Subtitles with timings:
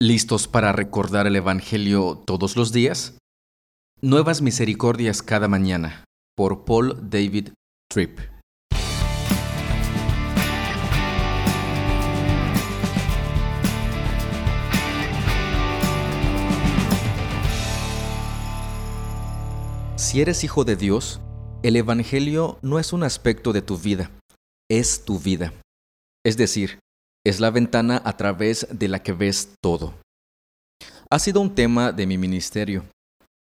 [0.00, 3.18] ¿Listos para recordar el Evangelio todos los días?
[4.00, 6.04] Nuevas Misericordias cada mañana
[6.36, 7.48] por Paul David
[7.90, 8.20] Tripp.
[19.96, 21.20] Si eres hijo de Dios,
[21.64, 24.12] el Evangelio no es un aspecto de tu vida,
[24.70, 25.52] es tu vida.
[26.24, 26.78] Es decir,
[27.28, 29.94] es la ventana a través de la que ves todo.
[31.10, 32.84] Ha sido un tema de mi ministerio,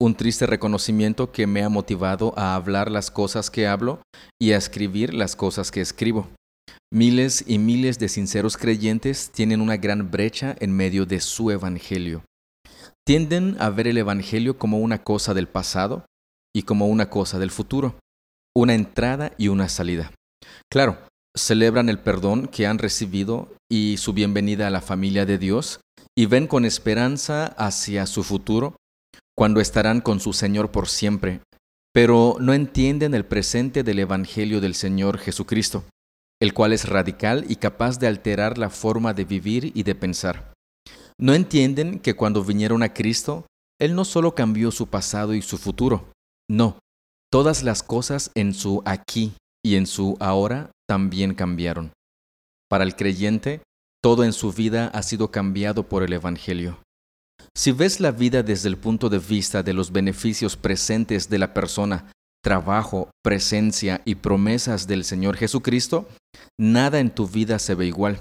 [0.00, 4.00] un triste reconocimiento que me ha motivado a hablar las cosas que hablo
[4.40, 6.28] y a escribir las cosas que escribo.
[6.92, 12.22] Miles y miles de sinceros creyentes tienen una gran brecha en medio de su evangelio.
[13.06, 16.04] Tienden a ver el evangelio como una cosa del pasado
[16.54, 17.98] y como una cosa del futuro,
[18.54, 20.12] una entrada y una salida.
[20.70, 20.98] Claro,
[21.36, 25.80] celebran el perdón que han recibido y su bienvenida a la familia de Dios
[26.16, 28.76] y ven con esperanza hacia su futuro
[29.36, 31.42] cuando estarán con su Señor por siempre,
[31.92, 35.84] pero no entienden el presente del Evangelio del Señor Jesucristo,
[36.40, 40.54] el cual es radical y capaz de alterar la forma de vivir y de pensar.
[41.18, 43.46] No entienden que cuando vinieron a Cristo,
[43.78, 46.10] Él no solo cambió su pasado y su futuro,
[46.48, 46.78] no,
[47.30, 49.34] todas las cosas en su aquí
[49.66, 51.92] y en su ahora también cambiaron.
[52.70, 53.62] Para el creyente,
[54.00, 56.78] todo en su vida ha sido cambiado por el Evangelio.
[57.52, 61.52] Si ves la vida desde el punto de vista de los beneficios presentes de la
[61.52, 62.12] persona,
[62.44, 66.08] trabajo, presencia y promesas del Señor Jesucristo,
[66.56, 68.20] nada en tu vida se ve igual.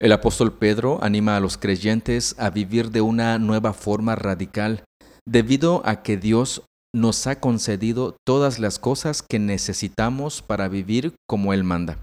[0.00, 4.82] El apóstol Pedro anima a los creyentes a vivir de una nueva forma radical,
[5.24, 6.64] debido a que Dios
[6.94, 11.98] nos ha concedido todas las cosas que necesitamos para vivir como Él manda.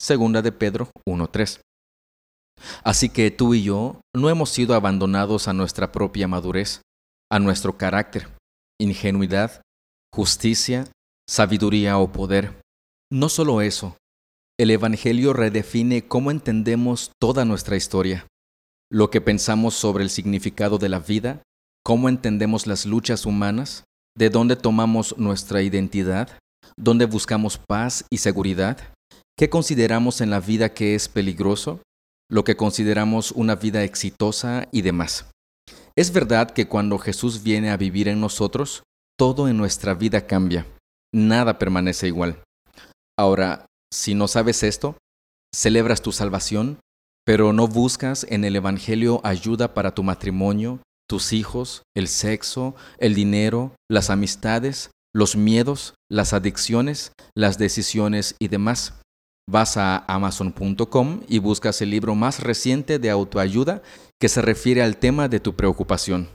[0.00, 1.60] Segunda de Pedro 1.3.
[2.82, 6.80] Así que tú y yo no hemos sido abandonados a nuestra propia madurez,
[7.30, 8.28] a nuestro carácter,
[8.80, 9.60] ingenuidad,
[10.12, 10.90] justicia,
[11.28, 12.62] sabiduría o poder.
[13.12, 13.98] No solo eso,
[14.58, 18.26] el Evangelio redefine cómo entendemos toda nuestra historia,
[18.90, 21.42] lo que pensamos sobre el significado de la vida,
[21.84, 23.84] cómo entendemos las luchas humanas,
[24.20, 26.28] de dónde tomamos nuestra identidad,
[26.76, 28.76] dónde buscamos paz y seguridad,
[29.34, 31.80] qué consideramos en la vida que es peligroso,
[32.30, 35.30] lo que consideramos una vida exitosa y demás.
[35.96, 38.82] Es verdad que cuando Jesús viene a vivir en nosotros,
[39.18, 40.66] todo en nuestra vida cambia,
[41.14, 42.42] nada permanece igual.
[43.18, 44.98] Ahora, si no sabes esto,
[45.54, 46.78] celebras tu salvación,
[47.24, 53.16] pero no buscas en el Evangelio ayuda para tu matrimonio, tus hijos, el sexo, el
[53.16, 58.94] dinero, las amistades, los miedos, las adicciones, las decisiones y demás.
[59.50, 63.82] Vas a amazon.com y buscas el libro más reciente de autoayuda
[64.20, 66.28] que se refiere al tema de tu preocupación.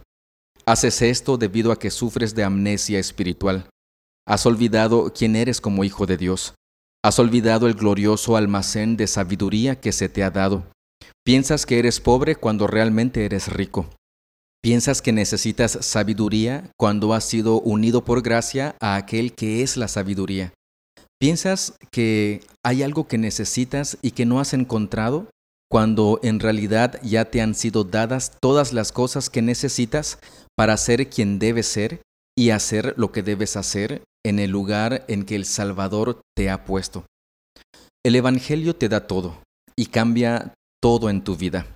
[0.65, 3.69] Haces esto debido a que sufres de amnesia espiritual.
[4.27, 6.53] Has olvidado quién eres como hijo de Dios.
[7.01, 10.65] Has olvidado el glorioso almacén de sabiduría que se te ha dado.
[11.23, 13.89] Piensas que eres pobre cuando realmente eres rico.
[14.65, 19.87] Piensas que necesitas sabiduría cuando has sido unido por gracia a aquel que es la
[19.87, 20.55] sabiduría.
[21.19, 25.29] Piensas que hay algo que necesitas y que no has encontrado
[25.69, 30.17] cuando en realidad ya te han sido dadas todas las cosas que necesitas
[30.57, 32.01] para ser quien debes ser
[32.35, 36.65] y hacer lo que debes hacer en el lugar en que el Salvador te ha
[36.65, 37.05] puesto.
[38.03, 39.43] El Evangelio te da todo
[39.75, 41.67] y cambia todo en tu vida.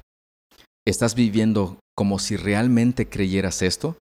[0.88, 3.98] ¿Estás viviendo como si realmente creyeras esto?